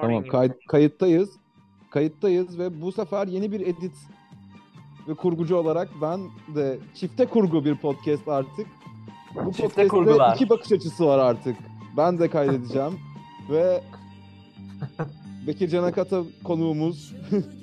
Tamam 0.00 0.24
kay- 0.24 0.52
kayıttayız. 0.68 1.30
Kayıttayız 1.90 2.58
ve 2.58 2.80
bu 2.82 2.92
sefer 2.92 3.26
yeni 3.26 3.52
bir 3.52 3.60
edit 3.60 3.94
ve 5.08 5.14
kurgucu 5.14 5.56
olarak 5.56 5.88
ben 6.02 6.20
de 6.54 6.78
çifte 6.94 7.26
kurgu 7.26 7.64
bir 7.64 7.74
podcast 7.76 8.28
artık. 8.28 8.66
Bu 9.34 9.50
Çifte 9.50 9.62
podcast'te 9.62 9.88
kurgular. 9.88 10.34
iki 10.34 10.48
bakış 10.48 10.72
açısı 10.72 11.06
var 11.06 11.18
artık. 11.18 11.56
Ben 11.96 12.18
de 12.18 12.30
kaydedeceğim 12.30 12.92
ve 13.50 13.80
Bekir 15.46 15.68
Canakata 15.68 16.22
konuğumuz 16.44 17.14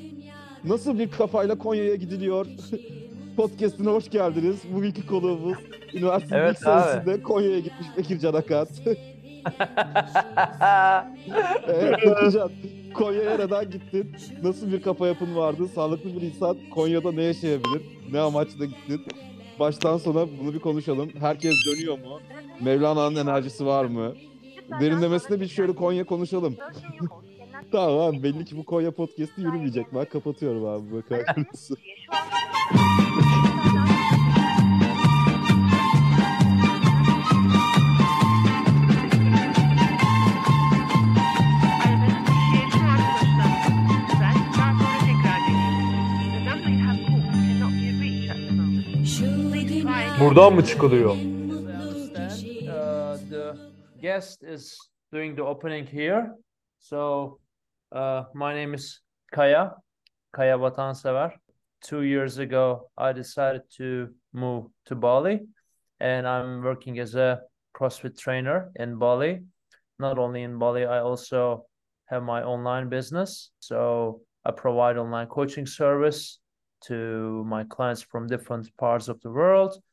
nasıl 0.63 0.99
bir 0.99 1.11
kafayla 1.11 1.57
Konya'ya 1.57 1.95
gidiliyor? 1.95 2.47
Podcast'ine 3.37 3.89
hoş 3.89 4.09
geldiniz. 4.09 4.57
Bugünkü 4.75 5.07
konuğumuz 5.07 5.57
üniversitenin 5.93 6.39
Evet 6.41 6.59
senesinde 6.59 7.21
Konya'ya 7.23 7.59
gitmiş 7.59 7.87
Bekir 7.97 8.19
Canakat. 8.19 8.69
Evet 11.67 11.99
Bekircan, 12.01 12.51
Konya'ya 12.93 13.37
neden 13.37 13.69
gittin? 13.69 14.15
Nasıl 14.43 14.71
bir 14.71 14.81
kafa 14.81 15.07
yapın 15.07 15.35
vardı? 15.35 15.67
Sağlıklı 15.67 16.15
bir 16.15 16.21
insan 16.21 16.57
Konya'da 16.73 17.11
ne 17.11 17.23
yaşayabilir? 17.23 17.81
Ne 18.11 18.19
amaçla 18.19 18.65
gittin? 18.65 19.01
Baştan 19.59 19.97
sona 19.97 20.27
bunu 20.39 20.53
bir 20.53 20.59
konuşalım. 20.59 21.09
Herkes 21.19 21.53
dönüyor 21.67 21.99
mu? 21.99 22.19
Mevlana'nın 22.61 23.15
enerjisi 23.15 23.65
var 23.65 23.85
mı? 23.85 24.13
Derinlemesine 24.79 25.39
bir 25.41 25.47
şöyle 25.47 25.75
Konya 25.75 26.03
konuşalım. 26.03 26.55
tamam 27.71 28.23
belli 28.23 28.45
ki 28.45 28.57
bu 28.57 28.65
Konya 28.65 28.91
podcast'i 28.91 29.41
yürümeyecek. 29.41 29.85
Ben 29.95 30.05
kapatıyorum 30.05 30.65
abi 30.65 30.93
bakar 30.93 31.35
Buradan 50.23 50.53
mı 50.53 50.65
çıkılıyor? 50.65 51.11
Uh, 51.11 51.17
the 53.29 53.55
guest 54.01 54.43
is 54.43 54.77
doing 55.13 55.35
the 55.37 55.43
opening 55.43 55.89
here. 55.89 56.31
So, 56.79 57.27
uh, 57.91 58.23
my 58.33 58.55
name 58.55 58.75
is 58.75 59.01
Kaya, 59.31 59.75
Kaya 60.31 60.57
Vatansever. 60.57 61.31
Two 61.81 62.03
years 62.03 62.39
ago, 62.39 62.89
I 62.97 63.15
decided 63.15 63.61
to 63.77 64.13
move 64.33 64.65
to 64.85 65.01
Bali, 65.01 65.41
and 65.99 66.27
I'm 66.27 66.61
working 66.63 66.99
as 66.99 67.15
a 67.15 67.41
CrossFit 67.73 68.17
trainer 68.17 68.71
in 68.79 68.97
Bali. 68.99 69.43
Not 69.99 70.17
only 70.17 70.43
in 70.43 70.57
Bali, 70.57 70.85
I 70.85 70.99
also 70.99 71.65
have 72.05 72.23
my 72.23 72.43
online 72.43 72.89
business. 72.89 73.51
So, 73.59 74.21
I 74.45 74.51
provide 74.51 74.97
online 74.97 75.27
coaching 75.27 75.65
service 75.67 76.39
to 76.87 77.43
my 77.45 77.65
clients 77.65 78.05
from 78.11 78.27
different 78.27 78.69
parts 78.77 79.09
of 79.09 79.19
the 79.21 79.29
world 79.29 79.83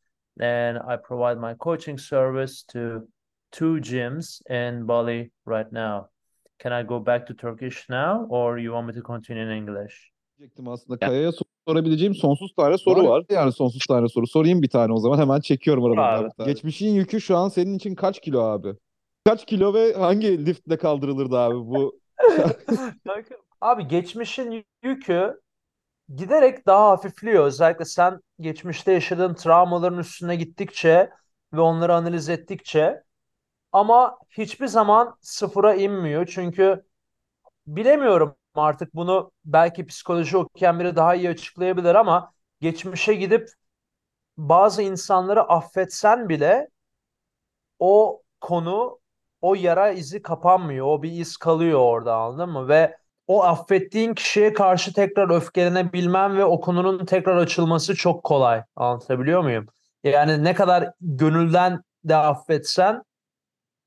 and 0.40 0.76
I 0.76 0.96
provide 0.96 1.40
my 1.40 1.54
coaching 1.58 1.98
service 1.98 2.64
to 2.72 3.08
two 3.50 3.80
gyms 3.80 4.40
in 4.50 4.86
Bali 4.88 5.30
right 5.46 5.72
now. 5.72 6.06
Can 6.58 6.72
I 6.72 6.86
go 6.86 7.06
back 7.06 7.26
to 7.26 7.34
Turkish 7.34 7.88
now, 7.90 8.26
or 8.28 8.58
you 8.58 8.72
want 8.72 8.86
me 8.86 8.92
to 8.94 9.02
continue 9.02 9.42
in 9.42 9.50
English? 9.50 10.10
Diyecektim 10.38 10.68
aslında 10.68 10.98
Kaya'ya 10.98 11.32
sor- 11.32 11.46
sorabileceğim 11.68 12.14
sonsuz 12.14 12.54
tane 12.56 12.78
soru 12.78 13.08
var. 13.08 13.24
Yani 13.30 13.52
sonsuz 13.52 13.82
tane 13.88 14.08
soru. 14.08 14.26
Sorayım 14.26 14.62
bir 14.62 14.68
tane 14.68 14.92
o 14.92 14.98
zaman. 14.98 15.18
Hemen 15.18 15.40
çekiyorum 15.40 15.84
aradan. 15.84 16.32
Geçmişin 16.44 16.88
yükü 16.94 17.20
şu 17.20 17.36
an 17.36 17.48
senin 17.48 17.74
için 17.74 17.94
kaç 17.94 18.20
kilo 18.20 18.40
abi? 18.40 18.74
Kaç 19.24 19.46
kilo 19.46 19.74
ve 19.74 19.92
hangi 19.92 20.46
liftle 20.46 20.76
kaldırılırdı 20.76 21.38
abi 21.38 21.54
bu? 21.54 22.00
Abi 23.60 23.88
geçmişin 23.88 24.64
yükü 24.82 25.40
giderek 26.16 26.66
daha 26.66 26.90
hafifliyor. 26.90 27.44
Özellikle 27.44 27.84
sen 27.84 28.20
geçmişte 28.40 28.92
yaşadığın 28.92 29.34
travmaların 29.34 29.98
üstüne 29.98 30.36
gittikçe 30.36 31.10
ve 31.52 31.60
onları 31.60 31.94
analiz 31.94 32.28
ettikçe 32.28 33.02
ama 33.72 34.18
hiçbir 34.30 34.66
zaman 34.66 35.18
sıfıra 35.20 35.74
inmiyor. 35.74 36.26
Çünkü 36.26 36.84
bilemiyorum 37.66 38.36
artık 38.54 38.94
bunu 38.94 39.32
belki 39.44 39.86
psikoloji 39.86 40.36
okuyan 40.36 40.80
biri 40.80 40.96
daha 40.96 41.14
iyi 41.14 41.30
açıklayabilir 41.30 41.94
ama 41.94 42.32
geçmişe 42.60 43.14
gidip 43.14 43.50
bazı 44.38 44.82
insanları 44.82 45.42
affetsen 45.42 46.28
bile 46.28 46.68
o 47.78 48.22
konu 48.40 49.00
o 49.40 49.54
yara 49.54 49.90
izi 49.90 50.22
kapanmıyor. 50.22 50.86
O 50.86 51.02
bir 51.02 51.12
iz 51.12 51.36
kalıyor 51.36 51.80
orada 51.80 52.16
anladın 52.16 52.50
mı? 52.50 52.68
Ve 52.68 52.96
o 53.30 53.42
affettiğin 53.42 54.14
kişiye 54.14 54.52
karşı 54.52 54.92
tekrar 54.92 55.30
öfkelenebilmen 55.36 56.38
ve 56.38 56.44
o 56.44 56.60
konunun 56.60 57.04
tekrar 57.04 57.36
açılması 57.36 57.94
çok 57.94 58.24
kolay. 58.24 58.62
Anlatabiliyor 58.76 59.42
muyum? 59.42 59.66
Yani 60.04 60.44
ne 60.44 60.54
kadar 60.54 60.90
gönülden 61.00 61.82
de 62.04 62.16
affetsen 62.16 63.02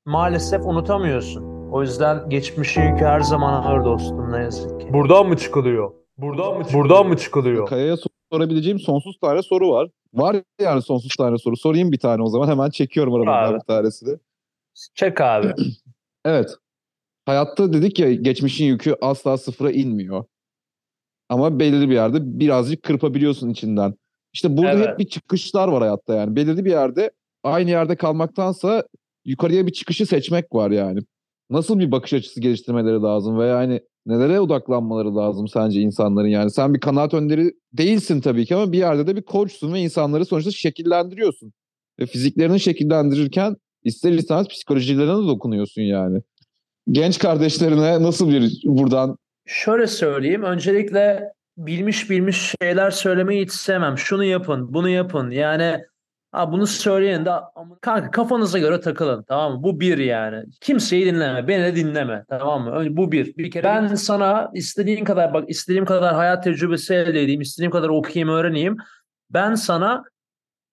maalesef 0.05 0.65
unutamıyorsun. 0.65 1.69
O 1.71 1.81
yüzden 1.81 2.29
geçmişin 2.29 2.81
yükü 2.81 3.05
her 3.05 3.19
zaman 3.19 3.63
ağır 3.63 3.85
dostum 3.85 4.31
ne 4.31 4.37
yazık 4.37 4.81
ki. 4.81 4.93
Buradan 4.93 5.27
mı 5.27 5.37
çıkılıyor? 5.37 5.93
Buradan 6.17 6.57
mı 6.57 6.63
Buradan 6.73 7.07
mı 7.07 7.17
çıkılıyor? 7.17 7.67
Kaya'ya 7.67 7.97
sor- 7.97 8.09
sorabileceğim 8.31 8.79
sonsuz 8.79 9.19
tane 9.19 9.41
soru 9.41 9.71
var. 9.71 9.89
Var 10.13 10.35
yani 10.61 10.81
sonsuz 10.81 11.11
tane 11.17 11.37
soru. 11.37 11.57
Sorayım 11.57 11.91
bir 11.91 11.99
tane 11.99 12.23
o 12.23 12.27
zaman. 12.27 12.47
Hemen 12.47 12.69
çekiyorum 12.69 13.13
aradan 13.13 13.51
Abi. 13.51 13.55
bir 13.55 13.59
tanesini. 13.59 14.17
Çek 14.95 15.21
abi. 15.21 15.53
Evet. 16.25 16.55
Hayatta 17.25 17.73
dedik 17.73 17.99
ya 17.99 18.13
geçmişin 18.13 18.65
yükü 18.65 18.95
asla 19.01 19.37
sıfıra 19.37 19.71
inmiyor. 19.71 20.25
Ama 21.29 21.59
belirli 21.59 21.89
bir 21.89 21.93
yerde 21.93 22.39
birazcık 22.39 22.83
kırpabiliyorsun 22.83 23.49
içinden. 23.49 23.93
İşte 24.33 24.57
burada 24.57 24.71
Evet. 24.71 24.87
hep 24.87 24.99
bir 24.99 25.07
çıkışlar 25.07 25.67
var 25.67 25.81
hayatta 25.81 26.15
yani. 26.15 26.35
Belirli 26.35 26.65
bir 26.65 26.71
yerde 26.71 27.11
aynı 27.43 27.69
yerde 27.69 27.95
kalmaktansa 27.95 28.83
yukarıya 29.25 29.67
bir 29.67 29.71
çıkışı 29.71 30.05
seçmek 30.05 30.55
var 30.55 30.71
yani. 30.71 30.99
Nasıl 31.49 31.79
bir 31.79 31.91
bakış 31.91 32.13
açısı 32.13 32.41
geliştirmeleri 32.41 33.01
lazım 33.01 33.39
ve 33.39 33.45
yani 33.45 33.81
nelere 34.05 34.39
odaklanmaları 34.39 35.15
lazım 35.15 35.47
sence 35.47 35.81
insanların 35.81 36.27
yani? 36.27 36.51
Sen 36.51 36.73
bir 36.73 36.79
kanaat 36.79 37.13
önderi 37.13 37.53
değilsin 37.73 38.21
tabii 38.21 38.45
ki 38.45 38.55
ama 38.55 38.71
bir 38.71 38.77
yerde 38.77 39.07
de 39.07 39.15
bir 39.15 39.21
koçsun 39.21 39.73
ve 39.73 39.79
insanları 39.79 40.25
sonuçta 40.25 40.51
şekillendiriyorsun. 40.51 41.53
Ve 41.99 42.05
fiziklerini 42.05 42.59
şekillendirirken 42.59 43.55
ister 43.83 44.11
istemez 44.11 44.47
psikolojilerine 44.47 45.23
de 45.23 45.27
dokunuyorsun 45.27 45.81
yani. 45.81 46.21
Genç 46.91 47.19
kardeşlerine 47.19 48.03
nasıl 48.03 48.29
bir 48.29 48.61
buradan 48.65 49.17
Şöyle 49.45 49.87
söyleyeyim. 49.87 50.43
Öncelikle 50.43 51.33
bilmiş 51.57 52.09
bilmiş 52.09 52.55
şeyler 52.61 52.91
söylemeyi 52.91 53.45
hiç 53.45 53.51
sevmem. 53.51 53.97
Şunu 53.97 54.23
yapın, 54.23 54.73
bunu 54.73 54.89
yapın. 54.89 55.31
Yani 55.31 55.83
ha 56.31 56.51
bunu 56.51 56.67
söyleyin 56.67 57.25
de 57.25 57.31
kanka 57.81 58.11
kafanıza 58.11 58.59
göre 58.59 58.79
takılın. 58.79 59.23
Tamam 59.27 59.53
mı? 59.53 59.63
Bu 59.63 59.79
bir 59.79 59.97
yani. 59.97 60.43
Kimseyi 60.61 61.05
dinleme. 61.05 61.47
Beni 61.47 61.63
de 61.63 61.75
dinleme. 61.75 62.25
Tamam 62.29 62.63
mı? 62.63 62.71
Önce 62.71 62.97
bu 62.97 63.11
bir. 63.11 63.37
Bir 63.37 63.51
kere 63.51 63.63
ben 63.63 63.95
sana 63.95 64.51
istediğin 64.53 65.03
kadar 65.03 65.33
bak 65.33 65.49
istediğim 65.49 65.85
kadar 65.85 66.15
hayat 66.15 66.43
tecrübesi 66.43 66.93
elde 66.93 67.23
edeyim. 67.23 67.41
istediğim 67.41 67.71
kadar 67.71 67.89
okuyayım, 67.89 68.29
öğreneyim. 68.29 68.77
Ben 69.29 69.55
sana 69.55 70.03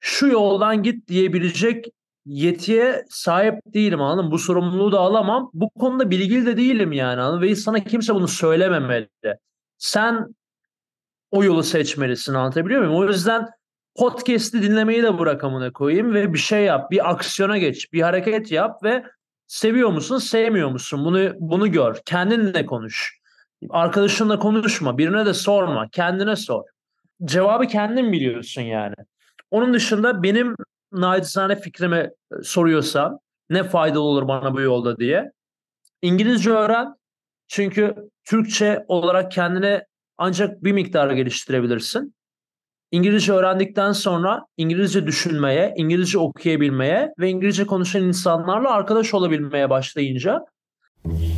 şu 0.00 0.26
yoldan 0.26 0.82
git 0.82 1.08
diyebilecek 1.08 1.86
yetiye 2.26 3.04
sahip 3.08 3.54
değilim 3.66 4.00
anladın? 4.00 4.30
Bu 4.30 4.38
sorumluluğu 4.38 4.92
da 4.92 4.98
alamam. 4.98 5.50
Bu 5.54 5.70
konuda 5.70 6.10
bilgili 6.10 6.46
de 6.46 6.56
değilim 6.56 6.92
yani 6.92 7.20
anladın? 7.20 7.42
Ve 7.42 7.56
sana 7.56 7.84
kimse 7.84 8.14
bunu 8.14 8.28
söylememeli. 8.28 9.08
Sen 9.78 10.26
o 11.30 11.44
yolu 11.44 11.62
seçmelisin 11.62 12.34
anlatabiliyor 12.34 12.80
muyum? 12.80 12.96
O 12.96 13.06
yüzden 13.06 13.46
podcast'i 13.96 14.62
dinlemeyi 14.62 15.02
de 15.02 15.18
bırak 15.18 15.44
amına 15.44 15.72
koyayım 15.72 16.14
ve 16.14 16.32
bir 16.32 16.38
şey 16.38 16.64
yap. 16.64 16.90
Bir 16.90 17.10
aksiyona 17.10 17.58
geç. 17.58 17.92
Bir 17.92 18.02
hareket 18.02 18.52
yap 18.52 18.82
ve 18.84 19.04
seviyor 19.46 19.90
musun, 19.90 20.18
sevmiyor 20.18 20.70
musun? 20.70 21.04
Bunu 21.04 21.32
bunu 21.38 21.72
gör. 21.72 21.96
Kendinle 22.04 22.66
konuş. 22.66 23.20
Arkadaşınla 23.70 24.38
konuşma. 24.38 24.98
Birine 24.98 25.26
de 25.26 25.34
sorma. 25.34 25.88
Kendine 25.92 26.36
sor. 26.36 26.62
Cevabı 27.24 27.66
kendin 27.66 28.12
biliyorsun 28.12 28.62
yani. 28.62 28.94
Onun 29.50 29.74
dışında 29.74 30.22
benim 30.22 30.56
naçizane 30.92 31.60
fikrimi 31.60 31.96
e, 31.96 32.42
soruyorsan 32.42 33.18
ne 33.50 33.64
faydalı 33.64 34.02
olur 34.02 34.28
bana 34.28 34.54
bu 34.54 34.60
yolda 34.60 34.96
diye. 34.96 35.30
İngilizce 36.02 36.50
öğren. 36.50 36.94
Çünkü 37.48 37.94
Türkçe 38.24 38.84
olarak 38.88 39.32
kendine 39.32 39.84
ancak 40.18 40.64
bir 40.64 40.72
miktar 40.72 41.10
geliştirebilirsin. 41.10 42.14
İngilizce 42.90 43.32
öğrendikten 43.32 43.92
sonra 43.92 44.46
İngilizce 44.56 45.06
düşünmeye, 45.06 45.74
İngilizce 45.76 46.18
okuyabilmeye 46.18 47.14
ve 47.18 47.28
İngilizce 47.28 47.66
konuşan 47.66 48.02
insanlarla 48.02 48.70
arkadaş 48.70 49.14
olabilmeye 49.14 49.70
başlayınca 49.70 50.44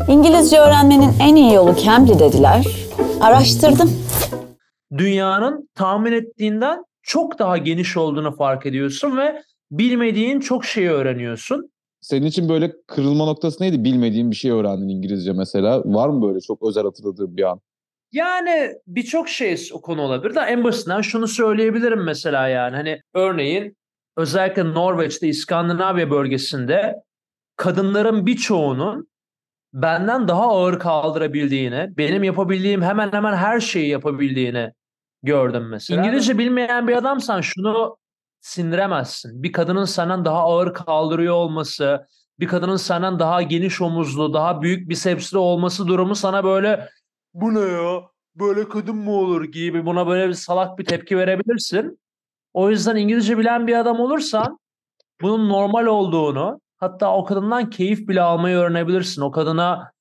İngilizce 0.08 0.58
öğrenmenin 0.58 1.12
en 1.20 1.36
iyi 1.36 1.54
yolu 1.54 1.76
Cambly 1.76 2.18
dediler. 2.18 2.66
Araştırdım. 3.20 3.90
dünyanın 4.98 5.68
tahmin 5.74 6.12
ettiğinden 6.12 6.84
çok 7.02 7.38
daha 7.38 7.58
geniş 7.58 7.96
olduğunu 7.96 8.36
fark 8.36 8.66
ediyorsun 8.66 9.16
ve 9.16 9.42
bilmediğin 9.70 10.40
çok 10.40 10.64
şeyi 10.64 10.90
öğreniyorsun. 10.90 11.70
senin 12.00 12.26
için 12.26 12.48
böyle 12.48 12.72
kırılma 12.86 13.24
noktası 13.24 13.62
neydi? 13.62 13.84
Bilmediğin 13.84 14.30
bir 14.30 14.36
şey 14.36 14.50
öğrendin 14.50 14.88
İngilizce 14.88 15.32
mesela. 15.32 15.82
Var 15.84 16.08
mı 16.08 16.28
böyle 16.28 16.40
çok 16.40 16.68
özel 16.68 16.84
hatırladığın 16.84 17.36
bir 17.36 17.42
an? 17.42 17.60
Yani 18.12 18.72
birçok 18.86 19.28
şey 19.28 19.68
o 19.72 19.80
konu 19.80 20.02
olabilir 20.02 20.34
de 20.34 20.40
en 20.40 20.64
basitinden 20.64 21.00
şunu 21.00 21.28
söyleyebilirim 21.28 22.04
mesela 22.04 22.48
yani 22.48 22.76
hani 22.76 23.00
örneğin 23.14 23.76
özellikle 24.16 24.64
Norveç'te 24.64 25.28
İskandinavya 25.28 26.10
bölgesinde 26.10 26.94
kadınların 27.56 28.26
birçoğunun 28.26 29.08
benden 29.72 30.28
daha 30.28 30.42
ağır 30.42 30.78
kaldırabildiğini, 30.78 31.88
benim 31.96 32.24
yapabildiğim 32.24 32.82
hemen 32.82 33.12
hemen 33.12 33.34
her 33.34 33.60
şeyi 33.60 33.88
yapabildiğini 33.88 34.72
gördüm 35.22 35.68
mesela. 35.68 36.06
İngilizce 36.06 36.38
bilmeyen 36.38 36.88
bir 36.88 36.96
adamsan 36.96 37.40
şunu 37.40 37.96
sindiremezsin. 38.40 39.42
Bir 39.42 39.52
kadının 39.52 39.84
senden 39.84 40.24
daha 40.24 40.38
ağır 40.38 40.74
kaldırıyor 40.74 41.34
olması, 41.34 42.06
bir 42.40 42.46
kadının 42.46 42.76
senden 42.76 43.18
daha 43.18 43.42
geniş 43.42 43.80
omuzlu, 43.80 44.34
daha 44.34 44.62
büyük 44.62 44.88
bisepsli 44.88 45.38
olması 45.38 45.88
durumu 45.88 46.14
sana 46.14 46.44
böyle 46.44 46.88
bu 47.34 47.54
ne 47.54 47.60
ya? 47.60 48.02
Böyle 48.34 48.68
kadın 48.68 48.96
mı 48.96 49.12
olur 49.12 49.44
gibi 49.44 49.86
buna 49.86 50.06
böyle 50.06 50.28
bir 50.28 50.34
salak 50.34 50.78
bir 50.78 50.84
tepki 50.84 51.18
verebilirsin. 51.18 51.98
O 52.52 52.70
yüzden 52.70 52.96
İngilizce 52.96 53.38
bilen 53.38 53.66
bir 53.66 53.74
adam 53.74 54.00
olursan 54.00 54.58
bunun 55.22 55.48
normal 55.48 55.86
olduğunu 55.86 56.60
hatta 56.76 57.14
o 57.14 57.24
kadından 57.24 57.70
keyif 57.70 58.08
bile 58.08 58.22
almayı 58.22 58.56
öğrenebilirsin. 58.56 59.22
O 59.22 59.30
kadına 59.30 59.92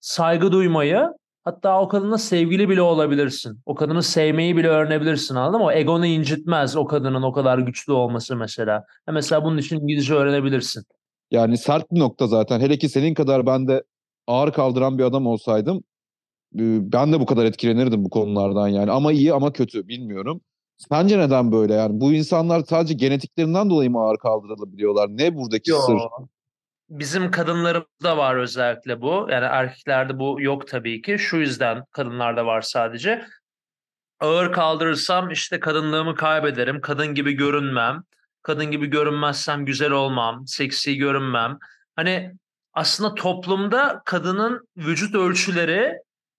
saygı 0.00 0.52
duymayı 0.52 1.08
hatta 1.44 1.80
o 1.80 1.88
kadına 1.88 2.18
sevgili 2.18 2.68
bile 2.68 2.82
olabilirsin. 2.82 3.60
O 3.66 3.74
kadını 3.74 4.02
sevmeyi 4.02 4.56
bile 4.56 4.68
öğrenebilirsin 4.68 5.34
anladın 5.34 5.60
mı? 5.60 5.66
O 5.66 5.72
egonu 5.72 6.06
incitmez 6.06 6.76
o 6.76 6.84
kadının 6.84 7.22
o 7.22 7.32
kadar 7.32 7.58
güçlü 7.58 7.92
olması 7.92 8.36
mesela. 8.36 8.84
Mesela 9.12 9.44
bunun 9.44 9.58
için 9.58 9.80
İngilizce 9.80 10.14
öğrenebilirsin. 10.14 10.84
Yani 11.30 11.58
sert 11.58 11.92
bir 11.92 12.00
nokta 12.00 12.26
zaten. 12.26 12.60
Hele 12.60 12.78
ki 12.78 12.88
senin 12.88 13.14
kadar 13.14 13.46
ben 13.46 13.68
de 13.68 13.82
ağır 14.26 14.52
kaldıran 14.52 14.98
bir 14.98 15.04
adam 15.04 15.26
olsaydım 15.26 15.82
ben 16.52 17.12
de 17.12 17.20
bu 17.20 17.26
kadar 17.26 17.44
etkilenirdim 17.44 18.04
bu 18.04 18.10
konulardan 18.10 18.68
yani. 18.68 18.90
Ama 18.90 19.12
iyi 19.12 19.32
ama 19.32 19.52
kötü 19.52 19.88
bilmiyorum. 19.88 20.40
Sence 20.76 21.18
neden 21.18 21.52
böyle 21.52 21.74
yani? 21.74 22.00
Bu 22.00 22.12
insanlar 22.12 22.64
sadece 22.64 22.94
genetiklerinden 22.94 23.70
dolayı 23.70 23.90
mı 23.90 24.00
ağır 24.00 24.18
kaldırılabiliyorlar? 24.18 25.08
Ne 25.08 25.36
buradaki 25.36 25.70
Yo. 25.70 25.76
sır? 25.76 25.98
Bizim 26.90 27.30
kadınlarımızda 27.30 28.16
var 28.16 28.36
özellikle 28.36 29.00
bu. 29.00 29.26
Yani 29.30 29.44
erkeklerde 29.44 30.18
bu 30.18 30.36
yok 30.40 30.68
tabii 30.68 31.02
ki. 31.02 31.18
Şu 31.18 31.36
yüzden 31.36 31.84
kadınlarda 31.92 32.46
var 32.46 32.60
sadece. 32.60 33.26
Ağır 34.20 34.52
kaldırırsam 34.52 35.30
işte 35.30 35.60
kadınlığımı 35.60 36.14
kaybederim. 36.14 36.80
Kadın 36.80 37.14
gibi 37.14 37.32
görünmem. 37.32 38.02
Kadın 38.42 38.70
gibi 38.70 38.86
görünmezsem 38.86 39.64
güzel 39.64 39.90
olmam. 39.90 40.46
Seksi 40.46 40.96
görünmem. 40.96 41.58
Hani 41.96 42.34
aslında 42.72 43.14
toplumda 43.14 44.02
kadının 44.04 44.68
vücut 44.76 45.14
ölçüleri 45.14 45.92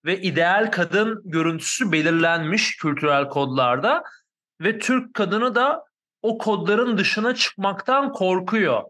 ve 0.05 0.21
ideal 0.21 0.71
kadın 0.71 1.21
görüntüsü 1.25 1.91
belirlenmiş 1.91 2.77
kültürel 2.77 3.29
kodlarda 3.29 4.03
ve 4.61 4.79
Türk 4.79 5.13
kadını 5.13 5.55
da 5.55 5.83
o 6.21 6.37
kodların 6.37 6.97
dışına 6.97 7.35
çıkmaktan 7.35 8.13
korkuyor. 8.13 8.83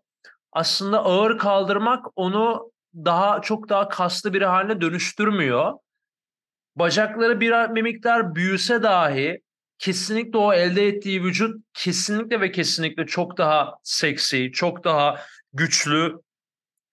Aslında 0.51 1.05
ağır 1.05 1.37
kaldırmak 1.37 2.05
onu 2.15 2.71
daha 2.95 3.41
çok 3.41 3.69
daha 3.69 3.89
kaslı 3.89 4.33
bir 4.33 4.41
haline 4.41 4.81
dönüştürmüyor. 4.81 5.73
Bacakları 6.75 7.39
bir, 7.39 7.75
bir 7.75 7.81
miktar 7.81 8.35
büyüse 8.35 8.83
dahi 8.83 9.41
kesinlikle 9.79 10.37
o 10.37 10.53
elde 10.53 10.87
ettiği 10.87 11.23
vücut 11.23 11.65
kesinlikle 11.73 12.41
ve 12.41 12.51
kesinlikle 12.51 13.05
çok 13.05 13.37
daha 13.37 13.75
seksi, 13.83 14.51
çok 14.51 14.83
daha 14.83 15.19
güçlü, 15.53 16.15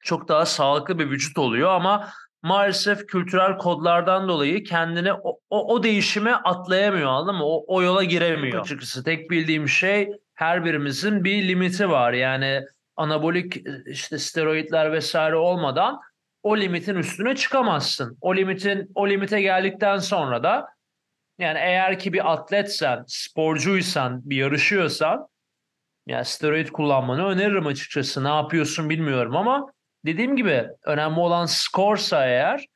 çok 0.00 0.28
daha 0.28 0.46
sağlıklı 0.46 0.98
bir 0.98 1.10
vücut 1.10 1.38
oluyor 1.38 1.70
ama 1.70 2.10
maalesef 2.42 3.06
kültürel 3.06 3.58
kodlardan 3.58 4.28
dolayı 4.28 4.64
kendini 4.64 5.12
o, 5.12 5.40
o, 5.50 5.74
o 5.74 5.82
değişime 5.82 6.32
atlayamıyor 6.32 7.06
anladın 7.06 7.34
mı? 7.34 7.44
O, 7.44 7.64
o 7.74 7.82
yola 7.82 8.04
giremiyor. 8.04 8.60
Açıkçası 8.60 9.04
tek 9.04 9.30
bildiğim 9.30 9.68
şey 9.68 10.08
her 10.34 10.64
birimizin 10.64 11.24
bir 11.24 11.48
limiti 11.48 11.90
var. 11.90 12.12
Yani 12.12 12.62
anabolik 12.96 13.66
işte 13.86 14.18
steroidler 14.18 14.92
vesaire 14.92 15.36
olmadan 15.36 16.00
o 16.42 16.56
limitin 16.56 16.94
üstüne 16.94 17.36
çıkamazsın. 17.36 18.18
O 18.20 18.36
limitin 18.36 18.90
o 18.94 19.08
limite 19.08 19.40
geldikten 19.40 19.98
sonra 19.98 20.42
da 20.42 20.68
yani 21.38 21.58
eğer 21.58 21.98
ki 21.98 22.12
bir 22.12 22.32
atletsen, 22.32 23.04
sporcuysan, 23.06 24.20
bir 24.24 24.36
yarışıyorsan 24.36 25.28
yani 26.06 26.24
steroid 26.24 26.68
kullanmanı 26.68 27.26
öneririm 27.26 27.66
açıkçası. 27.66 28.24
Ne 28.24 28.28
yapıyorsun 28.28 28.90
bilmiyorum 28.90 29.36
ama 29.36 29.66
dediğim 30.06 30.36
gibi 30.36 30.66
önemli 30.84 31.20
olan 31.20 31.46
skorsa 31.46 32.26
eğer 32.26 32.66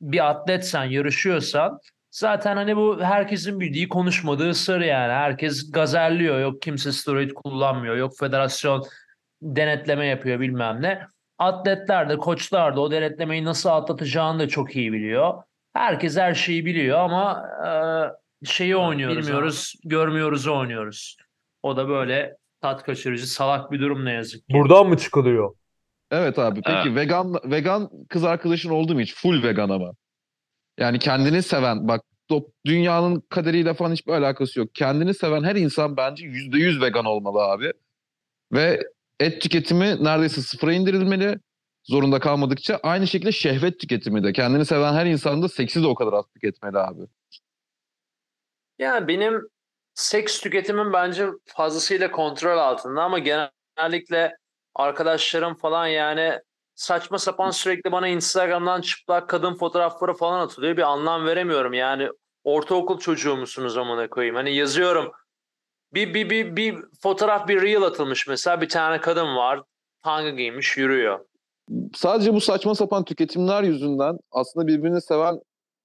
bir 0.00 0.30
atletsen, 0.30 0.84
yarışıyorsan 0.84 1.78
zaten 2.10 2.56
hani 2.56 2.76
bu 2.76 3.02
herkesin 3.02 3.60
bildiği 3.60 3.88
konuşmadığı 3.88 4.54
sır 4.54 4.80
yani. 4.80 5.12
Herkes 5.12 5.70
gazerliyor. 5.72 6.40
Yok 6.40 6.62
kimse 6.62 6.92
steroid 6.92 7.30
kullanmıyor. 7.30 7.96
Yok 7.96 8.12
federasyon 8.18 8.84
denetleme 9.42 10.06
yapıyor 10.06 10.40
bilmem 10.40 10.82
ne. 10.82 11.06
Atletler 11.38 12.08
de 12.08 12.16
koçlar 12.16 12.76
da 12.76 12.80
o 12.80 12.90
denetlemeyi 12.90 13.44
nasıl 13.44 13.68
atlatacağını 13.68 14.38
da 14.38 14.48
çok 14.48 14.76
iyi 14.76 14.92
biliyor. 14.92 15.42
Herkes 15.72 16.16
her 16.16 16.34
şeyi 16.34 16.66
biliyor 16.66 16.98
ama 16.98 17.48
e, 17.66 17.70
şeyi 18.46 18.76
oynuyoruz. 18.76 19.18
Bilmiyoruz, 19.18 19.74
görmüyoruz 19.84 20.46
oynuyoruz. 20.46 21.16
O 21.62 21.76
da 21.76 21.88
böyle 21.88 22.36
tat 22.60 22.82
kaçırıcı 22.82 23.26
salak 23.26 23.72
bir 23.72 23.80
durum 23.80 24.04
ne 24.04 24.12
yazık 24.12 24.48
ki. 24.48 24.54
Buradan 24.54 24.86
mı 24.86 24.96
çıkılıyor? 24.96 25.54
Evet 26.10 26.38
abi. 26.38 26.60
Peki 26.62 26.88
Evet. 26.88 26.96
vegan 26.96 27.34
vegan 27.44 27.90
kız 28.08 28.24
arkadaşın 28.24 28.70
oldu 28.70 28.94
mu 28.94 29.00
hiç? 29.00 29.14
Full 29.14 29.42
vegan 29.42 29.68
ama. 29.68 29.92
Yani 30.78 30.98
kendini 30.98 31.42
seven 31.42 31.88
bak 31.88 32.02
dünyanın 32.66 33.22
kaderiyle 33.28 33.74
falan 33.74 33.92
hiçbir 33.92 34.12
alakası 34.12 34.58
yok. 34.58 34.74
Kendini 34.74 35.14
seven 35.14 35.42
her 35.42 35.56
insan 35.56 35.96
bence 35.96 36.26
yüzde 36.26 36.58
yüz 36.58 36.80
vegan 36.80 37.04
olmalı 37.04 37.38
abi. 37.38 37.72
Ve 38.52 38.80
et 39.20 39.42
tüketimi 39.42 40.04
neredeyse 40.04 40.40
sıfıra 40.40 40.72
indirilmeli. 40.72 41.38
Zorunda 41.84 42.20
kalmadıkça. 42.20 42.80
Aynı 42.82 43.06
şekilde 43.06 43.32
şehvet 43.32 43.80
tüketimi 43.80 44.22
de. 44.22 44.32
Kendini 44.32 44.64
seven 44.64 44.92
her 44.92 45.06
insan 45.06 45.42
da 45.42 45.48
seksi 45.48 45.82
de 45.82 45.86
o 45.86 45.94
kadar 45.94 46.12
az 46.12 46.24
tüketmeli 46.34 46.78
abi. 46.78 47.00
Yani 48.78 49.08
benim 49.08 49.40
seks 49.94 50.40
tüketimim 50.40 50.92
bence 50.92 51.26
fazlasıyla 51.46 52.10
kontrol 52.10 52.58
altında 52.58 53.02
ama 53.02 53.18
genellikle 53.18 54.36
arkadaşlarım 54.74 55.54
falan 55.54 55.86
yani 55.86 56.38
saçma 56.74 57.18
sapan 57.18 57.50
sürekli 57.50 57.92
bana 57.92 58.08
Instagram'dan 58.08 58.80
çıplak 58.80 59.28
kadın 59.28 59.54
fotoğrafları 59.54 60.14
falan 60.14 60.40
atılıyor. 60.40 60.76
Bir 60.76 60.82
anlam 60.82 61.26
veremiyorum 61.26 61.72
yani. 61.72 62.08
Ortaokul 62.44 62.98
çocuğu 62.98 63.36
musunuz 63.36 63.76
amına 63.76 64.08
koyayım? 64.08 64.36
Hani 64.36 64.54
yazıyorum. 64.54 65.12
Bir, 65.94 66.14
bir, 66.14 66.30
bir, 66.30 66.56
bir 66.56 66.76
fotoğraf 67.02 67.48
bir 67.48 67.62
reel 67.62 67.82
atılmış 67.82 68.26
mesela. 68.26 68.60
Bir 68.60 68.68
tane 68.68 69.00
kadın 69.00 69.36
var. 69.36 69.62
Tanga 70.02 70.30
giymiş 70.30 70.76
yürüyor. 70.76 71.20
Sadece 71.94 72.34
bu 72.34 72.40
saçma 72.40 72.74
sapan 72.74 73.04
tüketimler 73.04 73.62
yüzünden 73.62 74.18
aslında 74.30 74.66
birbirini 74.66 75.00
seven 75.00 75.40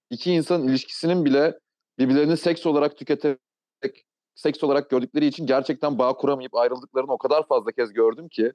iki 0.09 0.31
insan 0.31 0.67
ilişkisinin 0.67 1.25
bile 1.25 1.59
birbirlerini 1.99 2.37
seks 2.37 2.65
olarak 2.65 2.97
tüketerek, 2.97 4.05
seks 4.35 4.63
olarak 4.63 4.89
gördükleri 4.89 5.25
için 5.25 5.45
gerçekten 5.45 5.99
bağ 5.99 6.13
kuramayıp 6.13 6.55
ayrıldıklarını 6.55 7.11
o 7.11 7.17
kadar 7.17 7.47
fazla 7.47 7.71
kez 7.71 7.93
gördüm 7.93 8.29
ki. 8.29 8.51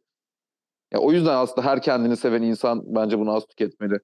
Ya 0.92 0.98
o 0.98 1.12
yüzden 1.12 1.34
aslında 1.34 1.66
her 1.66 1.82
kendini 1.82 2.16
seven 2.16 2.42
insan 2.42 2.82
bence 2.86 3.18
bunu 3.18 3.34
az 3.34 3.46
tüketmeli. 3.46 3.98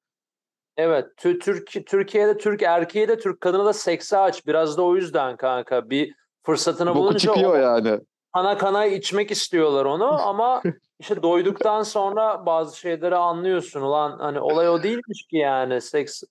Evet, 0.76 1.06
Tü- 1.18 1.38
Türk 1.38 1.86
Türkiye'de 1.86 2.38
Türk 2.38 2.62
erkeği 2.62 3.08
de 3.08 3.18
Türk 3.18 3.40
kadını 3.40 3.64
da 3.64 3.72
sekse 3.72 4.18
aç. 4.18 4.46
Biraz 4.46 4.76
da 4.76 4.82
o 4.82 4.96
yüzden 4.96 5.36
kanka. 5.36 5.90
Bir 5.90 6.14
fırsatını 6.46 6.90
Boku 6.90 6.98
bulunca 6.98 7.18
çıkıyor 7.18 7.52
o- 7.52 7.56
yani. 7.56 8.00
kana 8.34 8.58
kana 8.58 8.86
içmek 8.86 9.30
istiyorlar 9.30 9.84
onu 9.84 10.04
ama 10.28 10.62
işte 11.00 11.22
doyduktan 11.22 11.82
sonra 11.82 12.46
bazı 12.46 12.78
şeyleri 12.78 13.16
anlıyorsun. 13.16 13.80
Ulan 13.80 14.18
hani 14.18 14.40
olay 14.40 14.68
o 14.68 14.82
değilmiş 14.82 15.26
ki 15.30 15.36
yani 15.36 15.80
seks 15.80 16.22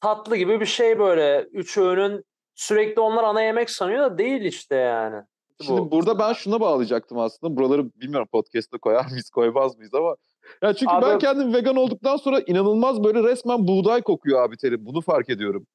tatlı 0.00 0.36
gibi 0.36 0.60
bir 0.60 0.66
şey 0.66 0.98
böyle. 0.98 1.46
Üç 1.52 1.78
öğünün 1.78 2.24
sürekli 2.54 3.00
onlar 3.00 3.24
ana 3.24 3.42
yemek 3.42 3.70
sanıyor 3.70 4.10
da 4.10 4.18
değil 4.18 4.42
işte 4.42 4.74
yani. 4.76 5.22
Şimdi 5.62 5.80
Bu. 5.80 5.90
burada 5.90 6.18
ben 6.18 6.32
şuna 6.32 6.60
bağlayacaktım 6.60 7.18
aslında. 7.18 7.56
Buraları 7.56 7.84
bilmiyorum 7.94 8.28
podcast'ta 8.32 8.78
koyar 8.78 9.06
mıyız 9.10 9.30
koymaz 9.30 9.76
mıyız 9.76 9.94
ama. 9.94 10.16
Ya 10.62 10.74
çünkü 10.74 10.92
Abi- 10.92 11.06
ben 11.06 11.18
kendim 11.18 11.54
vegan 11.54 11.76
olduktan 11.76 12.16
sonra 12.16 12.40
inanılmaz 12.46 13.04
böyle 13.04 13.22
resmen 13.22 13.68
buğday 13.68 14.02
kokuyor 14.02 14.42
abi 14.42 14.56
terim. 14.56 14.86
Bunu 14.86 15.00
fark 15.00 15.30
ediyorum. 15.30 15.66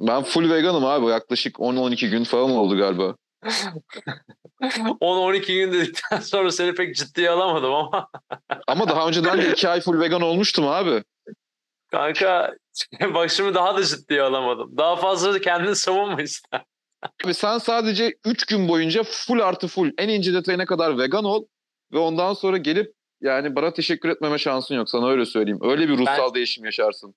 Ben 0.00 0.22
full 0.22 0.50
veganım 0.50 0.84
abi. 0.84 1.06
Yaklaşık 1.06 1.56
10-12 1.60 2.10
gün 2.10 2.24
falan 2.24 2.50
oldu 2.50 2.76
galiba. 2.76 3.14
10-12 4.62 5.46
gün 5.46 5.72
dedikten 5.72 6.20
sonra 6.20 6.50
seni 6.52 6.74
pek 6.74 6.96
ciddiye 6.96 7.30
alamadım 7.30 7.74
ama 7.74 8.08
Ama 8.66 8.88
daha 8.88 9.08
önceden 9.08 9.38
de 9.42 9.50
2 9.50 9.68
ay 9.68 9.80
full 9.80 10.00
vegan 10.00 10.22
olmuştum 10.22 10.66
abi. 10.68 11.04
kanka 11.90 12.54
bak 13.14 13.30
şimdi 13.30 13.54
daha 13.54 13.76
da 13.76 13.82
ciddiye 13.84 14.22
alamadım. 14.22 14.70
Daha 14.76 14.96
fazla 14.96 15.38
kendini 15.40 15.76
savunma 15.76 16.22
ister. 16.22 16.64
Abi 17.24 17.34
sen 17.34 17.58
sadece 17.58 18.14
3 18.24 18.46
gün 18.46 18.68
boyunca 18.68 19.02
full 19.02 19.40
artı 19.40 19.68
full 19.68 19.90
en 19.98 20.08
ince 20.08 20.34
detayına 20.34 20.66
kadar 20.66 20.98
vegan 20.98 21.24
ol 21.24 21.44
ve 21.92 21.98
ondan 21.98 22.32
sonra 22.34 22.56
gelip 22.56 22.92
yani 23.20 23.56
bana 23.56 23.72
teşekkür 23.72 24.08
etmeme 24.08 24.38
şansın 24.38 24.74
yok. 24.74 24.90
Sana 24.90 25.08
öyle 25.08 25.24
söyleyeyim. 25.26 25.58
Öyle 25.62 25.88
bir 25.88 25.98
ruhsal 25.98 26.34
değişim 26.34 26.64
yaşarsın. 26.64 27.14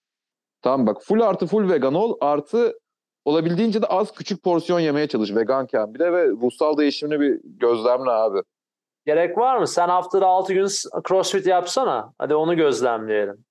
Tamam 0.62 0.88
bak 0.88 0.98
full 1.04 1.22
artı 1.22 1.48
full 1.48 1.70
vegan 1.70 1.94
ol 1.94 2.18
artı 2.22 2.74
olabildiğince 3.30 3.82
de 3.82 3.86
az 3.86 4.12
küçük 4.12 4.44
porsiyon 4.44 4.80
yemeye 4.80 5.08
çalış 5.08 5.36
veganken 5.36 5.94
bile 5.94 6.14
ve 6.14 6.28
ruhsal 6.28 6.78
değişimini 6.78 7.20
bir 7.20 7.40
gözlemle 7.44 8.12
abi. 8.12 8.40
Gerek 9.06 9.38
var 9.38 9.58
mı? 9.58 9.68
Sen 9.68 9.90
haftada 9.90 10.26
6 10.28 10.54
gün 10.54 10.68
crossfit 11.08 11.48
yapsana. 11.48 12.14
Hadi 12.18 12.36
onu 12.36 12.56
gözlemleyelim. 12.56 13.46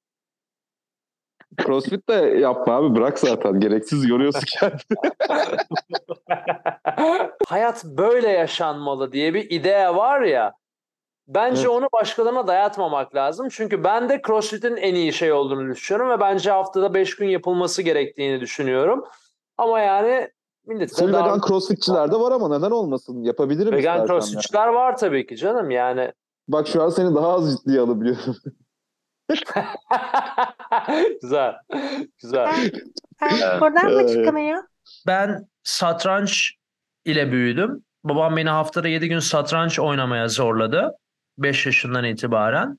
Crossfit 1.63 2.09
de 2.09 2.15
yapma 2.15 2.77
abi 2.77 2.97
bırak 2.97 3.19
zaten. 3.19 3.61
Gereksiz 3.61 4.09
yoruyorsun 4.09 4.43
kendini. 4.61 5.13
Hayat 7.47 7.85
böyle 7.85 8.29
yaşanmalı 8.29 9.13
diye 9.13 9.35
bir 9.35 9.51
idea 9.51 9.97
var 9.97 10.21
ya. 10.21 10.53
Bence 11.29 11.61
Evet. 11.61 11.71
onu 11.71 11.89
başkalarına 11.93 12.47
dayatmamak 12.47 13.15
lazım. 13.15 13.49
Çünkü 13.51 13.85
ben 13.85 14.09
de 14.09 14.23
CrossFit'in 14.27 14.77
en 14.77 14.95
iyi 14.95 15.13
şey 15.13 15.33
olduğunu 15.33 15.71
düşünüyorum 15.71 16.11
ve 16.11 16.21
bence 16.21 16.51
haftada 16.51 16.95
5 16.95 17.17
gün 17.17 17.29
yapılması 17.29 17.83
gerektiğini 17.83 18.41
düşünüyorum. 18.41 19.05
Ama 19.59 19.81
yani 19.81 20.31
millet 20.67 20.91
de 20.91 20.95
Full 20.95 21.09
vegan 21.09 21.41
crossfitçiler 21.41 22.13
de 22.13 22.17
var 22.17 22.33
ama 22.33 22.59
neden 22.59 22.71
olmasın? 22.71 23.23
Yapabilirim 23.23 23.73
vegan 23.73 24.07
crossfitçiler 24.07 24.69
var 24.69 24.97
tabii 24.97 25.27
ki 25.27 25.37
canım 25.37 25.71
yani. 25.71 26.13
Bak 26.49 26.69
şu 26.69 26.83
an 26.83 26.89
seni 26.89 27.15
daha 27.15 27.35
az 27.35 27.57
ciddiye 27.57 27.81
alabiliyorum. 27.81 28.37
güzel. 31.23 31.55
Güzel. 32.23 32.71
Ben 33.23 33.61
buradan 33.61 33.93
mı 33.93 34.09
çıkamıyor? 34.09 34.63
Ben 35.07 35.49
satranç 35.63 36.53
ile 37.05 37.33
büyüdüm. 37.33 37.85
Babam 38.05 38.37
beni 38.37 38.49
haftada 38.49 38.89
7 38.89 39.09
gün 39.09 39.19
satranç 39.19 39.79
oynamaya 39.79 40.29
zorladı. 40.29 40.93
5 41.39 41.67
yaşından 41.67 42.05
itibaren. 42.05 42.79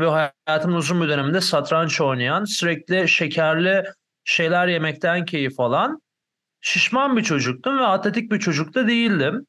Ve 0.00 0.30
hayatımın 0.46 0.76
uzun 0.76 1.02
bir 1.02 1.08
döneminde 1.08 1.40
satranç 1.40 2.00
oynayan, 2.00 2.44
sürekli 2.44 3.08
şekerli 3.08 3.84
şeyler 4.24 4.68
yemekten 4.68 5.24
keyif 5.24 5.60
alan, 5.60 6.00
şişman 6.60 7.16
bir 7.16 7.22
çocuktum 7.22 7.78
ve 7.78 7.86
atletik 7.86 8.32
bir 8.32 8.38
çocuk 8.38 8.74
da 8.74 8.88
değildim. 8.88 9.46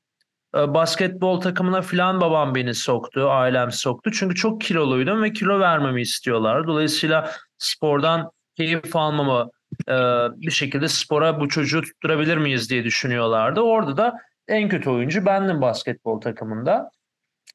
Ee, 0.55 0.73
Basketbol 0.73 1.41
takımına 1.41 1.81
filan 1.81 2.21
babam 2.21 2.55
beni 2.55 2.73
soktu, 2.73 3.29
ailem 3.29 3.71
soktu. 3.71 4.11
Çünkü 4.11 4.35
çok 4.35 4.61
kiloluydum 4.61 5.23
ve 5.23 5.33
kilo 5.33 5.59
vermemi 5.59 6.01
istiyorlar. 6.01 6.67
Dolayısıyla 6.67 7.31
spordan 7.57 8.31
keyif 8.57 8.95
almamı, 8.95 9.49
e, 9.87 9.93
bir 10.35 10.51
şekilde 10.51 10.87
spora 10.87 11.39
bu 11.39 11.49
çocuğu 11.49 11.81
tutturabilir 11.81 12.37
miyiz 12.37 12.69
diye 12.69 12.83
düşünüyorlardı. 12.83 13.61
Orada 13.61 13.97
da 13.97 14.13
en 14.47 14.69
kötü 14.69 14.89
oyuncu 14.89 15.25
bendim 15.25 15.61
basketbol 15.61 16.21
takımında. 16.21 16.89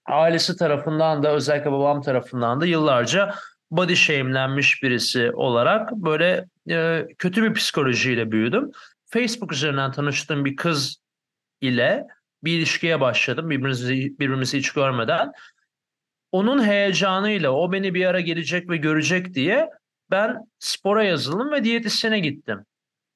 Ailesi 0.07 0.57
tarafından 0.57 1.23
da 1.23 1.33
özellikle 1.33 1.73
babam 1.73 2.03
tarafından 2.03 2.61
da 2.61 2.67
yıllarca 2.67 3.35
body 3.71 3.95
shame'lenmiş 3.95 4.83
birisi 4.83 5.33
olarak 5.33 5.93
böyle 5.93 6.45
e, 6.71 7.07
kötü 7.19 7.43
bir 7.43 7.55
psikolojiyle 7.55 8.33
büyüdüm. 8.33 8.71
Facebook 9.14 9.52
üzerinden 9.52 9.92
tanıştığım 9.92 10.44
bir 10.44 10.56
kız 10.56 10.97
ile 11.61 12.06
bir 12.44 12.59
ilişkiye 12.59 13.00
başladım 13.00 13.50
birbirimizi, 13.50 13.92
birbirimizi 14.18 14.59
hiç 14.59 14.73
görmeden. 14.73 15.33
Onun 16.33 16.64
heyecanıyla 16.64 17.50
o 17.50 17.73
beni 17.73 17.94
bir 17.94 18.06
ara 18.06 18.21
gelecek 18.21 18.71
ve 18.71 18.76
görecek 18.76 19.35
diye 19.35 19.71
ben 20.11 20.44
spora 20.59 21.04
yazıldım 21.04 21.52
ve 21.52 21.64
diyetisyene 21.64 22.21
gittim. 22.21 22.66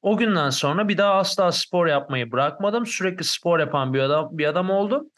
O 0.03 0.17
günden 0.17 0.51
sonra 0.51 0.89
bir 0.89 0.99
daha 0.99 1.15
asla 1.15 1.53
spor 1.53 1.87
yapmayı 1.87 2.33
bırakmadım. 2.33 2.87
Sürekli 2.87 3.25
spor 3.25 3.59
yapan 3.59 3.95
bir 3.95 4.01
adam 4.01 4.29
bir 4.33 4.47
adam 4.47 4.71
oldum. 4.71 5.11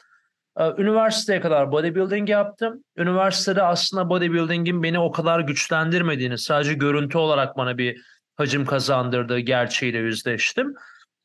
Ee, 0.59 0.73
Üniversiteye 0.79 1.41
kadar 1.41 1.73
bodybuilding 1.73 2.29
yaptım. 2.29 2.85
Üniversitede 2.97 3.63
aslında 3.63 4.09
bodybuilding'in 4.09 4.83
beni 4.83 4.99
o 4.99 5.13
kadar 5.13 5.41
güçlendirmediğini, 5.41 6.39
sadece 6.39 6.75
görüntü 6.75 7.19
olarak 7.19 7.57
bana 7.57 7.79
bir 7.79 8.03
hacim 8.41 8.65
kazandırdığı 8.65 9.39
gerçeğiyle 9.39 9.99
yüzleştim. 9.99 10.75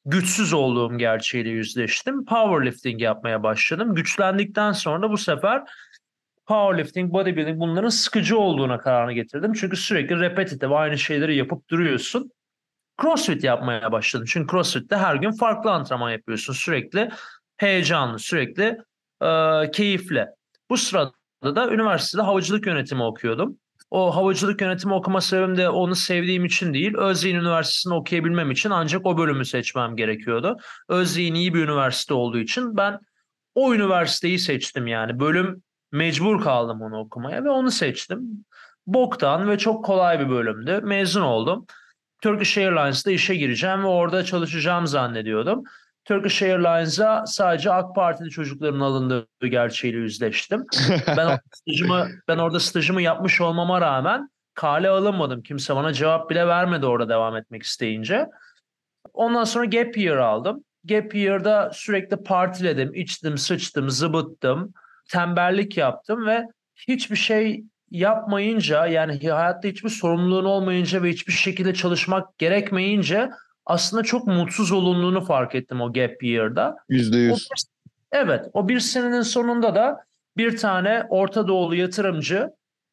Güçsüz 0.05 0.53
olduğum 0.53 0.97
gerçeğiyle 0.97 1.49
yüzleştim. 1.49 2.25
Powerlifting 2.25 3.01
yapmaya 3.01 3.43
başladım. 3.43 3.95
Güçlendikten 3.95 4.71
sonra 4.71 5.09
bu 5.09 5.17
sefer 5.17 5.63
powerlifting, 6.45 7.13
bodybuilding 7.13 7.59
bunların 7.59 7.89
sıkıcı 7.89 8.37
olduğuna 8.37 8.77
kararını 8.77 9.13
getirdim. 9.13 9.53
Çünkü 9.53 9.77
sürekli 9.77 10.19
repetitif 10.19 10.71
aynı 10.71 10.97
şeyleri 10.97 11.35
yapıp 11.35 11.69
duruyorsun. 11.69 12.31
CrossFit 13.01 13.43
yapmaya 13.43 13.91
başladım. 13.91 14.25
Çünkü 14.29 14.51
CrossFit'te 14.51 14.95
her 14.95 15.15
gün 15.15 15.31
farklı 15.31 15.71
antrenman 15.71 16.11
yapıyorsun. 16.11 16.53
Sürekli 16.53 17.09
heyecanlı, 17.57 18.19
sürekli 18.19 18.77
e, 19.21 19.71
keyifli. 19.71 20.25
Bu 20.69 20.77
sırada 20.77 21.11
da 21.43 21.71
üniversitede 21.71 22.21
havacılık 22.21 22.67
yönetimi 22.67 23.03
okuyordum. 23.03 23.57
O 23.91 24.15
havacılık 24.15 24.61
yönetimi 24.61 24.93
okuma 24.93 25.21
sebebim 25.21 25.57
de 25.57 25.69
onu 25.69 25.95
sevdiğim 25.95 26.45
için 26.45 26.73
değil, 26.73 26.97
Özyeğin 26.97 27.37
Üniversitesi'ni 27.37 27.93
okuyabilmem 27.93 28.51
için 28.51 28.69
ancak 28.69 29.05
o 29.05 29.17
bölümü 29.17 29.45
seçmem 29.45 29.95
gerekiyordu. 29.95 30.57
Özyeğin 30.89 31.35
iyi 31.35 31.53
bir 31.53 31.63
üniversite 31.63 32.13
olduğu 32.13 32.37
için 32.37 32.77
ben 32.77 32.99
o 33.55 33.73
üniversiteyi 33.73 34.39
seçtim 34.39 34.87
yani. 34.87 35.19
Bölüm 35.19 35.63
mecbur 35.91 36.41
kaldım 36.41 36.81
onu 36.81 36.99
okumaya 36.99 37.43
ve 37.43 37.49
onu 37.49 37.71
seçtim. 37.71 38.45
Boktan 38.87 39.49
ve 39.49 39.57
çok 39.57 39.85
kolay 39.85 40.19
bir 40.19 40.29
bölümdü. 40.29 40.81
Mezun 40.83 41.21
oldum. 41.21 41.65
Turkish 42.21 42.57
Airlines'da 42.57 43.11
işe 43.11 43.35
gireceğim 43.35 43.83
ve 43.83 43.87
orada 43.87 44.25
çalışacağım 44.25 44.87
zannediyordum. 44.87 45.63
Turkish 46.05 46.43
Airlines'a 46.43 47.23
sadece 47.25 47.71
AK 47.71 47.95
Partili 47.95 48.29
çocukların 48.29 48.79
alındığı 48.79 49.27
gerçeğiyle 49.49 49.99
yüzleştim. 49.99 50.65
Ben 51.07 51.25
orada 51.25 51.41
stajımı, 51.53 52.07
ben 52.27 52.37
orada 52.37 52.59
stajımı 52.59 53.01
yapmış 53.01 53.41
olmama 53.41 53.81
rağmen 53.81 54.29
kale 54.53 54.89
alınmadım. 54.89 55.41
Kimse 55.41 55.75
bana 55.75 55.93
cevap 55.93 56.29
bile 56.29 56.47
vermedi 56.47 56.85
orada 56.85 57.09
devam 57.09 57.35
etmek 57.35 57.63
isteyince. 57.63 58.27
Ondan 59.13 59.43
sonra 59.43 59.65
Gap 59.65 59.97
Year 59.97 60.17
aldım. 60.17 60.63
Gap 60.83 61.15
Year'da 61.15 61.71
sürekli 61.73 62.23
partiledim, 62.23 62.93
içtim, 62.93 63.37
sıçtım, 63.37 63.89
zıbıttım, 63.89 64.73
tembellik 65.09 65.77
yaptım 65.77 66.25
ve 66.25 66.47
hiçbir 66.75 67.15
şey 67.15 67.63
yapmayınca 67.91 68.87
yani 68.87 69.29
hayatta 69.29 69.67
hiçbir 69.67 69.89
sorumluluğun 69.89 70.45
olmayınca 70.45 71.03
ve 71.03 71.09
hiçbir 71.09 71.33
şekilde 71.33 71.73
çalışmak 71.73 72.37
gerekmeyince 72.37 73.29
aslında 73.65 74.03
çok 74.03 74.27
mutsuz 74.27 74.71
olunduğunu 74.71 75.21
fark 75.21 75.55
ettim 75.55 75.81
o 75.81 75.93
Gap 75.93 76.23
Year'da. 76.23 76.75
Yüzde 76.89 77.17
O 77.17 77.19
yüz. 77.19 77.47
bir- 77.51 77.63
evet, 78.11 78.45
o 78.53 78.67
bir 78.67 78.79
senenin 78.79 79.21
sonunda 79.21 79.75
da 79.75 80.05
bir 80.37 80.57
tane 80.57 81.03
Orta 81.09 81.47
Doğulu 81.47 81.75
yatırımcı 81.75 82.49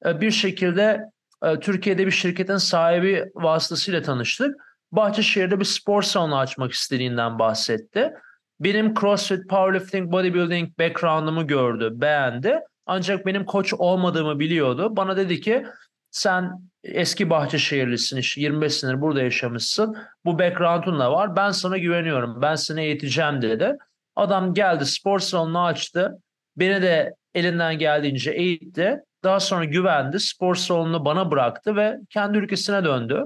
e, 0.07 0.21
bir 0.21 0.31
şekilde 0.31 1.01
e, 1.43 1.61
Türkiye'de 1.61 2.07
bir 2.07 2.11
şirketin 2.11 2.57
sahibi 2.57 3.25
vasıtasıyla 3.35 4.03
tanıştık. 4.03 4.57
Bahçeşehir'de 4.93 5.61
bir 5.61 5.65
spor 5.65 6.03
salonu 6.03 6.39
açmak 6.39 6.73
istediğinden 6.73 7.39
bahsetti. 7.39 8.13
Benim 8.61 8.95
CrossFit, 8.95 9.49
Powerlifting, 9.49 10.13
Bodybuilding 10.13 10.79
background'ımı 10.79 11.43
gördü, 11.47 11.91
beğendi. 11.95 12.61
Ancak 12.87 13.27
benim 13.27 13.45
koç 13.45 13.75
olmadığımı 13.75 14.39
biliyordu. 14.39 14.97
Bana 14.97 15.17
dedi 15.17 15.41
ki 15.41 15.67
sen 16.11 16.51
eski 16.85 17.31
Bahçeşehirlisin, 17.31 18.17
işte 18.17 18.41
25 18.41 18.75
senedir 18.75 19.01
burada 19.01 19.23
yaşamışsın. 19.23 19.97
Bu 20.25 20.39
background'un 20.39 21.01
da 21.01 21.13
var. 21.13 21.37
Ben 21.37 21.51
sana 21.51 21.79
güveniyorum. 21.79 22.43
Ben 22.43 22.55
seni 22.55 22.83
eğiteceğim 22.83 23.43
dedi. 23.43 23.77
Adam 24.17 24.55
geldi 24.55 24.87
spor 24.87 25.19
salonunu 25.19 25.65
açtı. 25.65 26.19
Beni 26.57 26.83
de 26.83 27.15
elinden 27.35 27.79
geldiğince 27.79 28.31
eğitti. 28.31 29.01
Daha 29.25 29.41
sonra 29.41 29.65
güvendi. 29.65 30.21
Spor 30.21 30.55
salonunu 30.55 31.05
bana 31.05 31.31
bıraktı 31.31 31.77
ve 31.77 31.99
kendi 32.11 32.39
ülkesine 32.39 32.85
döndü. 32.85 33.25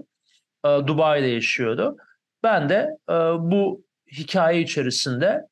Ee, 0.64 0.68
Dubai'de 0.86 1.26
yaşıyordu. 1.26 1.96
Ben 2.42 2.68
de 2.68 2.88
e, 3.10 3.12
bu 3.38 3.84
hikaye 4.12 4.60
içerisinde 4.60 5.42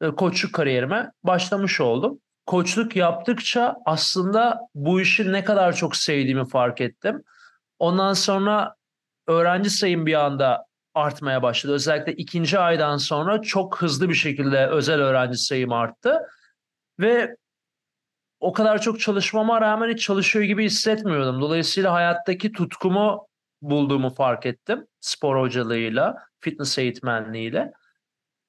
e, 0.00 0.10
koçluk 0.10 0.52
kariyerime 0.52 1.10
başlamış 1.24 1.80
oldum. 1.80 2.20
Koçluk 2.46 2.96
yaptıkça 2.96 3.76
aslında 3.86 4.60
bu 4.74 5.00
işi 5.00 5.32
ne 5.32 5.44
kadar 5.44 5.72
çok 5.72 5.96
sevdiğimi 5.96 6.48
fark 6.48 6.80
ettim. 6.80 7.22
Ondan 7.80 8.12
sonra 8.12 8.74
öğrenci 9.26 9.70
sayım 9.70 10.06
bir 10.06 10.14
anda 10.14 10.66
artmaya 10.94 11.42
başladı. 11.42 11.72
Özellikle 11.72 12.12
ikinci 12.12 12.58
aydan 12.58 12.96
sonra 12.96 13.42
çok 13.42 13.82
hızlı 13.82 14.08
bir 14.08 14.14
şekilde 14.14 14.66
özel 14.66 15.00
öğrenci 15.00 15.38
sayım 15.38 15.72
arttı. 15.72 16.20
Ve 17.00 17.36
o 18.40 18.52
kadar 18.52 18.80
çok 18.80 19.00
çalışmama 19.00 19.60
rağmen 19.60 19.88
hiç 19.88 20.02
çalışıyor 20.02 20.44
gibi 20.44 20.64
hissetmiyordum. 20.64 21.40
Dolayısıyla 21.40 21.92
hayattaki 21.92 22.52
tutkumu 22.52 23.26
bulduğumu 23.62 24.10
fark 24.10 24.46
ettim 24.46 24.86
spor 25.00 25.40
hocalığıyla, 25.40 26.16
fitness 26.40 26.78
eğitmenliğiyle. 26.78 27.72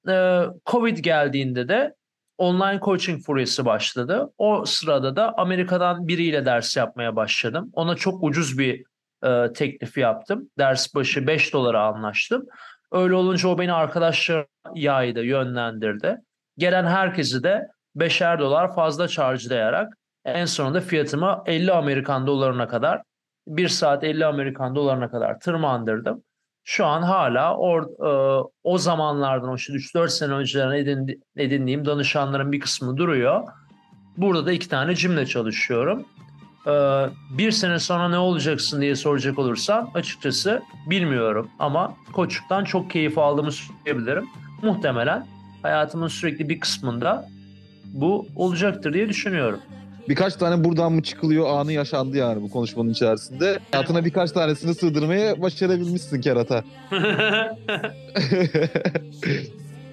Ee, 0.08 0.42
Covid 0.66 0.98
geldiğinde 0.98 1.68
de 1.68 1.94
online 2.38 2.80
coaching 2.80 3.24
furyası 3.24 3.64
başladı. 3.64 4.32
O 4.38 4.64
sırada 4.64 5.16
da 5.16 5.34
Amerika'dan 5.36 6.08
biriyle 6.08 6.44
ders 6.44 6.76
yapmaya 6.76 7.16
başladım. 7.16 7.70
Ona 7.72 7.96
çok 7.96 8.22
ucuz 8.22 8.58
bir 8.58 8.84
e, 9.24 9.52
teklif 9.52 9.98
yaptım. 9.98 10.50
Ders 10.58 10.94
başı 10.94 11.26
5 11.26 11.52
dolara 11.52 11.82
anlaştım. 11.86 12.46
Öyle 12.92 13.14
olunca 13.14 13.48
o 13.48 13.58
beni 13.58 13.72
arkadaşlar 13.72 14.46
yaydı, 14.74 15.24
yönlendirdi. 15.24 16.16
Gelen 16.58 16.86
herkesi 16.86 17.42
de 17.42 17.68
beşer 17.94 18.38
dolar 18.38 18.74
fazla 18.74 19.08
charge'layarak 19.08 19.92
En 20.24 20.44
sonunda 20.44 20.80
fiyatımı 20.80 21.42
50 21.46 21.72
Amerikan 21.72 22.26
dolarına 22.26 22.68
kadar 22.68 23.02
1 23.46 23.68
saat 23.68 24.04
50 24.04 24.26
Amerikan 24.26 24.74
dolarına 24.74 25.10
kadar 25.10 25.40
tırmandırdım. 25.40 26.22
Şu 26.64 26.86
an 26.86 27.02
hala 27.02 27.56
or, 27.56 27.82
e, 27.82 28.42
o 28.62 28.78
zamanlardan 28.78 29.48
o 29.48 29.54
işte 29.54 29.72
3-4 29.72 30.08
sene 30.08 30.32
önceden 30.32 30.70
edindi- 30.70 31.20
edindiğim 31.36 31.86
danışanların 31.86 32.52
bir 32.52 32.60
kısmı 32.60 32.96
duruyor. 32.96 33.42
Burada 34.16 34.46
da 34.46 34.52
iki 34.52 34.68
tane 34.68 34.94
cimle 34.94 35.26
çalışıyorum. 35.26 36.06
E, 36.66 36.70
bir 37.30 37.50
sene 37.50 37.78
sonra 37.78 38.08
ne 38.08 38.18
olacaksın 38.18 38.80
diye 38.80 38.96
soracak 38.96 39.38
olursam 39.38 39.90
açıkçası 39.94 40.62
bilmiyorum 40.90 41.48
ama 41.58 41.94
koçluktan 42.12 42.64
çok 42.64 42.90
keyif 42.90 43.18
aldığımı 43.18 43.52
söyleyebilirim. 43.52 44.28
Muhtemelen 44.62 45.26
hayatımın 45.62 46.08
sürekli 46.08 46.48
bir 46.48 46.60
kısmında 46.60 47.28
bu 47.84 48.26
olacaktır 48.36 48.94
diye 48.94 49.08
düşünüyorum. 49.08 49.60
Birkaç 50.08 50.34
tane 50.36 50.64
buradan 50.64 50.92
mı 50.92 51.02
çıkılıyor 51.02 51.46
anı 51.46 51.72
yaşandı 51.72 52.16
yani 52.16 52.42
bu 52.42 52.50
konuşmanın 52.50 52.90
içerisinde. 52.90 53.58
Hayatına 53.72 54.04
birkaç 54.04 54.32
tanesini 54.32 54.74
sığdırmaya 54.74 55.42
başarabilmişsin 55.42 56.20
kerata. 56.20 56.64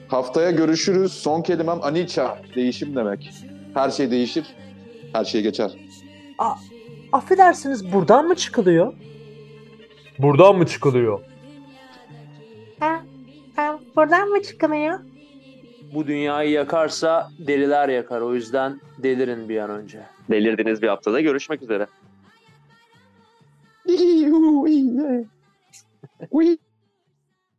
Haftaya 0.07 0.51
görüşürüz. 0.51 1.13
Son 1.13 1.41
kelimem 1.41 1.83
Aniça. 1.83 2.37
Değişim 2.55 2.95
demek. 2.95 3.29
Her 3.73 3.89
şey 3.91 4.11
değişir. 4.11 4.45
Her 5.13 5.25
şey 5.25 5.41
geçer. 5.41 5.71
Affedersiniz 7.11 7.93
buradan 7.93 8.27
mı 8.27 8.35
çıkılıyor? 8.35 8.93
Buradan 10.19 10.57
mı 10.57 10.65
çıkılıyor? 10.65 11.19
Ha, 12.79 13.01
ha, 13.55 13.79
buradan 13.95 14.29
mı 14.29 14.43
çıkılıyor? 14.43 14.99
Bu 15.93 16.07
dünyayı 16.07 16.49
yakarsa 16.49 17.29
deliler 17.39 17.89
yakar. 17.89 18.21
O 18.21 18.35
yüzden 18.35 18.79
delirin 18.97 19.49
bir 19.49 19.57
an 19.57 19.69
önce. 19.69 19.99
Delirdiğiniz 20.31 20.81
bir 20.81 20.87
haftada 20.87 21.21
görüşmek 21.21 21.61
üzere. 21.61 21.87